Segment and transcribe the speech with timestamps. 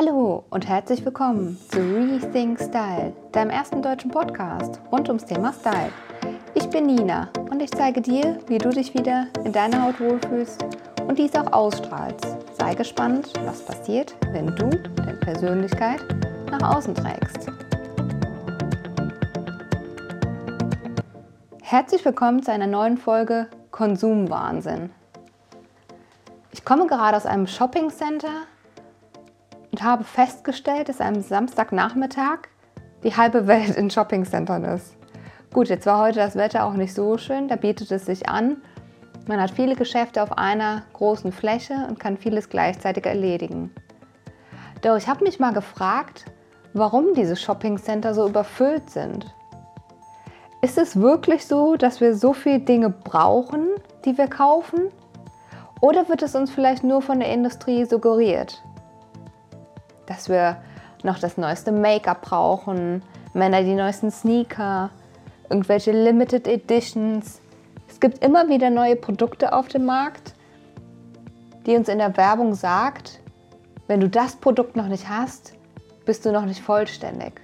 [0.00, 5.90] Hallo und herzlich willkommen zu Rethink Style, deinem ersten deutschen Podcast rund ums Thema Style.
[6.54, 10.64] Ich bin Nina und ich zeige dir, wie du dich wieder in deiner Haut wohlfühlst
[11.08, 12.24] und dies auch ausstrahlst.
[12.56, 16.00] Sei gespannt, was passiert, wenn du deine Persönlichkeit
[16.52, 17.50] nach außen trägst.
[21.60, 24.90] Herzlich willkommen zu einer neuen Folge Konsumwahnsinn.
[26.52, 28.46] Ich komme gerade aus einem Shopping Center
[29.78, 32.48] und habe festgestellt, dass am Samstagnachmittag
[33.04, 34.96] die halbe Welt in Shoppingcentern ist.
[35.52, 38.56] Gut, jetzt war heute das Wetter auch nicht so schön, da bietet es sich an.
[39.28, 43.70] Man hat viele Geschäfte auf einer großen Fläche und kann vieles gleichzeitig erledigen.
[44.82, 46.24] Doch ich habe mich mal gefragt,
[46.74, 49.32] warum diese Shoppingcenter so überfüllt sind.
[50.60, 53.68] Ist es wirklich so, dass wir so viele Dinge brauchen,
[54.04, 54.88] die wir kaufen?
[55.80, 58.60] Oder wird es uns vielleicht nur von der Industrie suggeriert?
[60.08, 60.56] Dass wir
[61.04, 63.02] noch das neueste Make-up brauchen,
[63.34, 64.90] Männer die neuesten Sneaker,
[65.50, 67.40] irgendwelche Limited Editions.
[67.88, 70.34] Es gibt immer wieder neue Produkte auf dem Markt,
[71.66, 73.20] die uns in der Werbung sagt,
[73.86, 75.54] wenn du das Produkt noch nicht hast,
[76.06, 77.40] bist du noch nicht vollständig.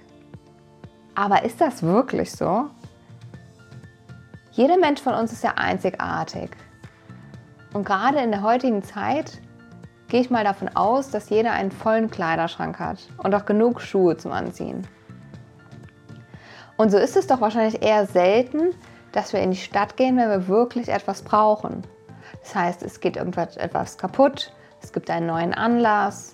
[1.13, 2.65] Aber ist das wirklich so?
[4.51, 6.49] Jeder Mensch von uns ist ja einzigartig.
[7.73, 9.39] Und gerade in der heutigen Zeit
[10.15, 14.15] gehe ich mal davon aus, dass jeder einen vollen Kleiderschrank hat und auch genug Schuhe
[14.15, 14.87] zum Anziehen.
[16.77, 18.73] Und so ist es doch wahrscheinlich eher selten,
[19.11, 21.81] dass wir in die Stadt gehen, wenn wir wirklich etwas brauchen.
[22.41, 26.31] Das heißt, es geht irgendwas etwas kaputt, es gibt einen neuen Anlass.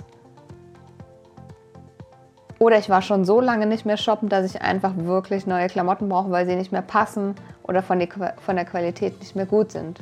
[2.60, 6.08] Oder ich war schon so lange nicht mehr shoppen, dass ich einfach wirklich neue Klamotten
[6.08, 8.08] brauche, weil sie nicht mehr passen oder von, die,
[8.46, 10.02] von der Qualität nicht mehr gut sind.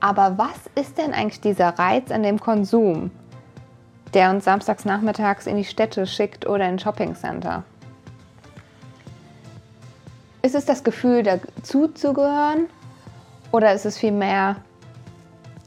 [0.00, 3.10] Aber was ist denn eigentlich dieser Reiz an dem Konsum,
[4.14, 7.64] der uns samstags nachmittags in die Städte schickt oder in Shoppingcenter?
[10.42, 12.68] Ist es das Gefühl, dazu zu gehören
[13.50, 14.56] oder ist es vielmehr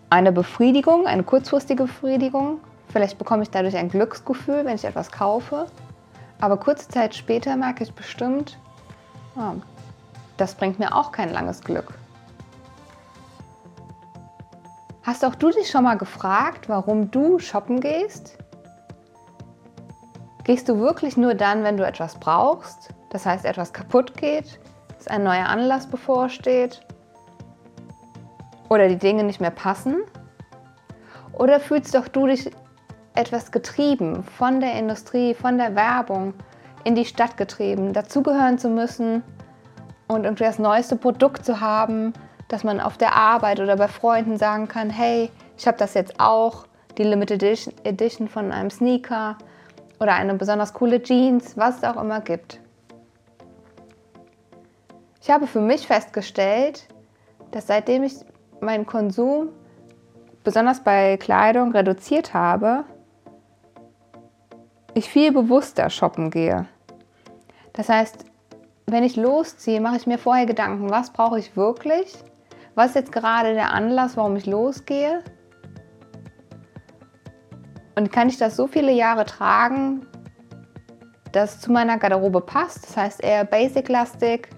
[0.09, 2.59] eine Befriedigung, eine kurzfristige Befriedigung?
[2.87, 5.67] Vielleicht bekomme ich dadurch ein Glücksgefühl, wenn ich etwas kaufe.
[6.39, 8.57] Aber kurze Zeit später merke ich bestimmt,
[9.35, 9.55] oh,
[10.37, 11.93] das bringt mir auch kein langes Glück.
[15.03, 18.37] Hast auch du dich schon mal gefragt, warum du shoppen gehst?
[20.43, 22.89] Gehst du wirklich nur dann, wenn du etwas brauchst?
[23.09, 24.59] Das heißt, etwas kaputt geht,
[24.97, 26.81] dass ein neuer Anlass bevorsteht
[28.69, 29.97] oder die Dinge nicht mehr passen?
[31.33, 32.51] Oder fühlst doch du dich
[33.15, 36.33] etwas getrieben von der Industrie, von der Werbung
[36.83, 39.23] in die Stadt getrieben, dazugehören zu müssen,
[40.11, 42.13] und irgendwie das neueste Produkt zu haben,
[42.51, 46.19] dass man auf der Arbeit oder bei Freunden sagen kann, hey, ich habe das jetzt
[46.19, 46.65] auch,
[46.97, 47.41] die Limited
[47.85, 49.37] Edition von einem Sneaker
[50.01, 52.59] oder eine besonders coole Jeans, was es auch immer gibt.
[55.21, 56.89] Ich habe für mich festgestellt,
[57.51, 58.15] dass seitdem ich
[58.59, 59.47] meinen Konsum
[60.43, 62.83] besonders bei Kleidung reduziert habe,
[64.93, 66.67] ich viel bewusster shoppen gehe.
[67.71, 68.25] Das heißt,
[68.87, 72.13] wenn ich losziehe, mache ich mir vorher Gedanken, was brauche ich wirklich?
[72.75, 75.23] Was ist jetzt gerade der Anlass, warum ich losgehe?
[77.95, 80.05] Und kann ich das so viele Jahre tragen,
[81.33, 82.87] dass zu meiner Garderobe passt?
[82.87, 84.49] Das heißt eher basic-lastig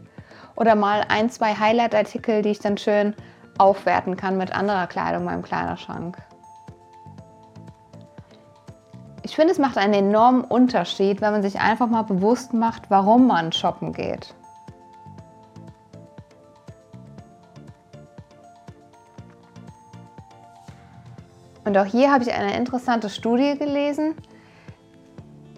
[0.56, 3.16] oder mal ein, zwei Highlight-Artikel, die ich dann schön
[3.58, 6.18] aufwerten kann mit anderer Kleidung in meinem Kleiderschrank.
[9.24, 13.26] Ich finde, es macht einen enormen Unterschied, wenn man sich einfach mal bewusst macht, warum
[13.26, 14.36] man shoppen geht.
[21.74, 24.14] Und auch hier habe ich eine interessante Studie gelesen.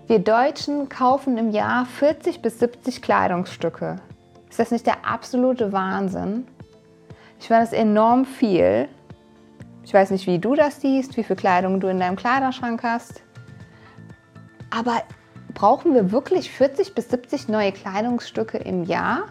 [0.08, 3.98] Wir Deutschen kaufen im Jahr 40 bis 70 Kleidungsstücke.
[4.50, 6.48] Ist das nicht der absolute Wahnsinn?
[7.38, 8.88] Ich finde das enorm viel.
[9.84, 13.22] Ich weiß nicht, wie du das siehst, wie viel Kleidung du in deinem Kleiderschrank hast.
[14.70, 15.02] Aber
[15.54, 19.24] brauchen wir wirklich 40 bis 70 neue Kleidungsstücke im Jahr?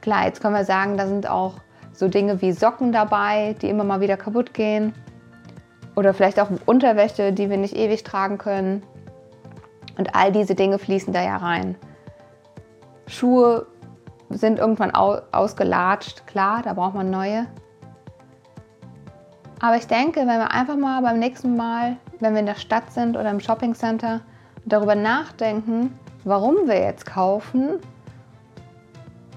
[0.00, 1.54] Klar, jetzt können wir sagen, da sind auch
[1.92, 4.92] so Dinge wie Socken dabei, die immer mal wieder kaputt gehen.
[5.94, 8.82] Oder vielleicht auch Unterwäsche, die wir nicht ewig tragen können.
[9.98, 11.76] Und all diese Dinge fließen da ja rein.
[13.06, 13.66] Schuhe
[14.30, 17.46] sind irgendwann ausgelatscht, klar, da braucht man neue.
[19.60, 22.92] Aber ich denke, wenn wir einfach mal beim nächsten Mal wenn wir in der Stadt
[22.92, 24.20] sind oder im Shoppingcenter
[24.64, 27.80] darüber nachdenken, warum wir jetzt kaufen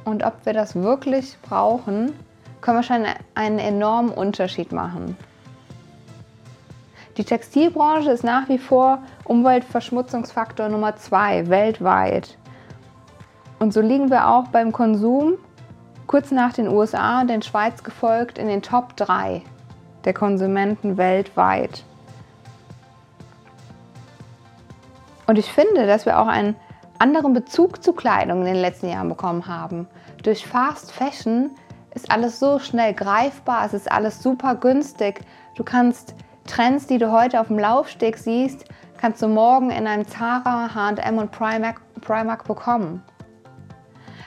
[0.05, 2.13] und ob wir das wirklich brauchen,
[2.61, 5.17] können wir schon einen enormen Unterschied machen.
[7.17, 12.37] Die Textilbranche ist nach wie vor Umweltverschmutzungsfaktor Nummer zwei weltweit.
[13.59, 15.35] Und so liegen wir auch beim Konsum
[16.07, 19.41] kurz nach den USA und den Schweiz gefolgt in den Top 3
[20.03, 21.83] der Konsumenten weltweit.
[25.25, 26.55] Und ich finde, dass wir auch einen
[26.99, 29.87] anderen Bezug zu Kleidung in den letzten Jahren bekommen haben.
[30.21, 31.49] Durch Fast Fashion
[31.93, 35.21] ist alles so schnell greifbar, es ist alles super günstig.
[35.55, 36.13] Du kannst
[36.47, 38.65] Trends, die du heute auf dem Laufsteg siehst,
[38.97, 43.03] kannst du morgen in einem Zara, H&M und Primark, Primark bekommen.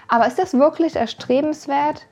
[0.09, 2.07] Aber ist das wirklich erstrebenswert,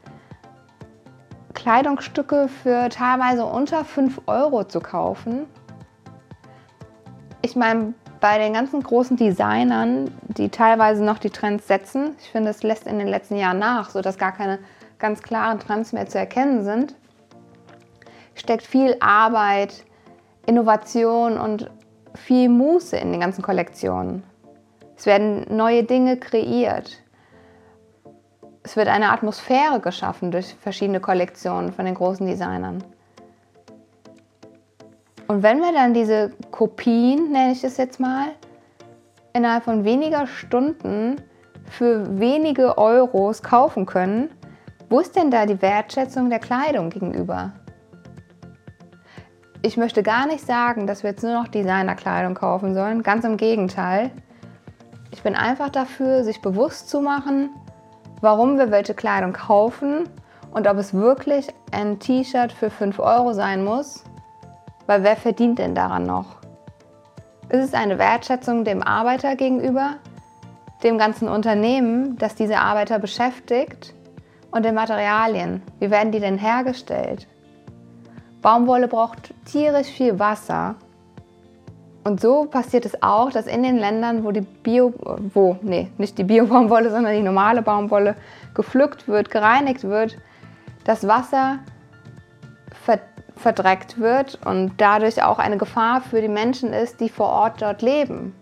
[1.54, 5.46] Kleidungsstücke für teilweise unter 5 Euro zu kaufen?
[7.42, 12.50] Ich meine, bei den ganzen großen Designern, die teilweise noch die Trends setzen, ich finde,
[12.50, 14.58] es lässt in den letzten Jahren nach, sodass gar keine
[14.98, 16.94] ganz klaren Trends mehr zu erkennen sind,
[18.34, 19.84] steckt viel Arbeit,
[20.46, 21.70] Innovation und
[22.14, 24.22] viel Muße in den ganzen Kollektionen.
[24.96, 27.02] Es werden neue Dinge kreiert.
[28.62, 32.82] Es wird eine Atmosphäre geschaffen durch verschiedene Kollektionen von den großen Designern.
[35.28, 38.28] Und wenn wir dann diese Kopien, nenne ich es jetzt mal,
[39.32, 41.16] innerhalb von weniger Stunden
[41.68, 44.30] für wenige Euros kaufen können,
[44.88, 47.52] wo ist denn da die Wertschätzung der Kleidung gegenüber?
[49.66, 53.36] Ich möchte gar nicht sagen, dass wir jetzt nur noch Designerkleidung kaufen sollen, ganz im
[53.36, 54.12] Gegenteil.
[55.10, 57.50] Ich bin einfach dafür, sich bewusst zu machen,
[58.20, 60.08] warum wir welche Kleidung kaufen
[60.52, 64.04] und ob es wirklich ein T-Shirt für 5 Euro sein muss,
[64.86, 66.36] weil wer verdient denn daran noch?
[67.48, 69.96] Ist es eine Wertschätzung dem Arbeiter gegenüber,
[70.84, 73.94] dem ganzen Unternehmen, das diese Arbeiter beschäftigt
[74.52, 75.60] und den Materialien?
[75.80, 77.26] Wie werden die denn hergestellt?
[78.46, 80.76] Baumwolle braucht tierisch viel Wasser
[82.04, 84.94] und so passiert es auch, dass in den Ländern, wo die Bio,
[85.34, 88.14] wo, nee, nicht die Bio-Baumwolle, sondern die normale Baumwolle
[88.54, 90.16] gepflückt wird, gereinigt wird,
[90.84, 91.58] das Wasser
[93.34, 97.82] verdreckt wird und dadurch auch eine Gefahr für die Menschen ist, die vor Ort dort
[97.82, 98.32] leben.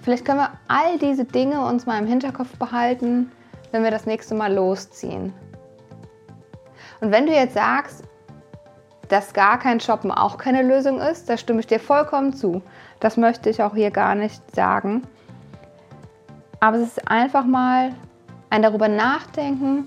[0.00, 3.30] Vielleicht können wir all diese Dinge uns mal im Hinterkopf behalten,
[3.72, 5.34] wenn wir das nächste Mal losziehen.
[7.02, 8.04] Und wenn du jetzt sagst,
[9.12, 12.62] dass gar kein Shoppen auch keine Lösung ist, da stimme ich dir vollkommen zu.
[12.98, 15.02] Das möchte ich auch hier gar nicht sagen.
[16.60, 17.90] Aber es ist einfach mal
[18.48, 19.86] ein darüber nachdenken,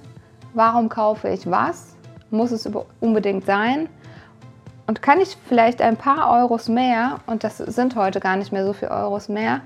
[0.53, 1.95] warum kaufe ich was?
[2.29, 2.69] Muss es
[2.99, 3.89] unbedingt sein?
[4.85, 8.63] Und kann ich vielleicht ein paar Euros mehr, und das sind heute gar nicht mehr
[8.63, 9.61] so viele Euros mehr,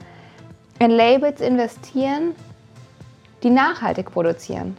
[0.80, 2.34] in Labels investieren,
[3.44, 4.78] die nachhaltig produzieren,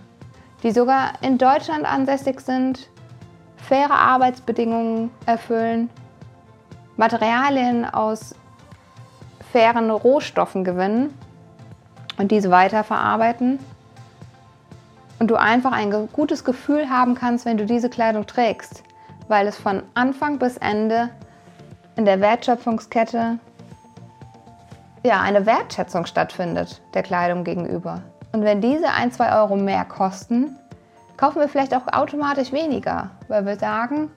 [0.62, 2.88] die sogar in Deutschland ansässig sind,
[3.68, 5.90] faire Arbeitsbedingungen erfüllen,
[6.96, 8.34] Materialien aus
[9.52, 11.16] fairen Rohstoffen gewinnen
[12.18, 13.58] und diese weiterverarbeiten
[15.18, 18.82] und du einfach ein gutes Gefühl haben kannst, wenn du diese Kleidung trägst,
[19.28, 21.10] weil es von Anfang bis Ende
[21.96, 23.38] in der Wertschöpfungskette
[25.02, 28.02] ja, eine Wertschätzung stattfindet der Kleidung gegenüber.
[28.32, 30.56] Und wenn diese ein, zwei Euro mehr kosten,
[31.20, 34.10] kaufen wir vielleicht auch automatisch weniger, weil wir sagen,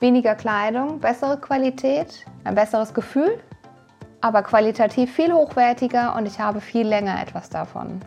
[0.00, 3.38] weniger Kleidung, bessere Qualität, ein besseres Gefühl,
[4.20, 8.00] aber qualitativ viel hochwertiger und ich habe viel länger etwas davon.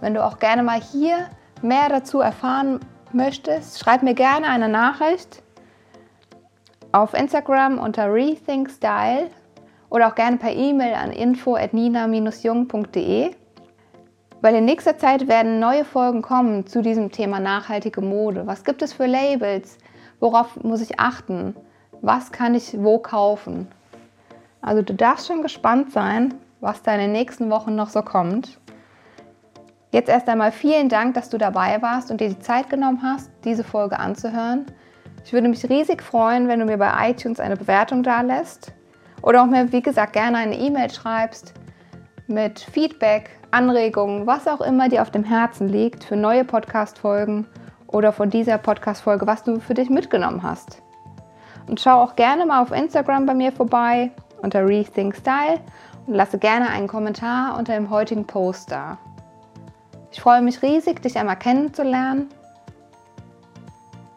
[0.00, 1.28] Wenn du auch gerne mal hier
[1.60, 2.80] mehr dazu erfahren
[3.12, 5.42] möchtest, schreib mir gerne eine Nachricht
[6.92, 9.28] auf Instagram unter rethinkstyle
[9.90, 13.34] oder auch gerne per E-Mail an info@nina-jung.de.
[14.42, 18.46] Weil in nächster Zeit werden neue Folgen kommen zu diesem Thema nachhaltige Mode.
[18.46, 19.76] Was gibt es für Labels?
[20.18, 21.54] Worauf muss ich achten?
[22.00, 23.68] Was kann ich wo kaufen?
[24.62, 28.58] Also du darfst schon gespannt sein, was da in den nächsten Wochen noch so kommt.
[29.92, 33.30] Jetzt erst einmal vielen Dank, dass du dabei warst und dir die Zeit genommen hast,
[33.44, 34.66] diese Folge anzuhören.
[35.24, 38.72] Ich würde mich riesig freuen, wenn du mir bei iTunes eine Bewertung da lässt
[39.20, 41.52] oder auch mir, wie gesagt, gerne eine E-Mail schreibst
[42.30, 47.46] mit Feedback, Anregungen, was auch immer dir auf dem Herzen liegt für neue Podcast-Folgen
[47.88, 50.80] oder von dieser Podcast-Folge, was du für dich mitgenommen hast.
[51.66, 55.60] Und schau auch gerne mal auf Instagram bei mir vorbei unter Rethink Style
[56.06, 58.98] und lasse gerne einen Kommentar unter dem heutigen Post da.
[60.12, 62.28] Ich freue mich riesig, dich einmal kennenzulernen.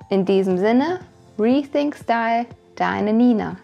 [0.10, 1.00] In diesem Sinne,
[1.40, 3.58] Rethink Style, deine Nina.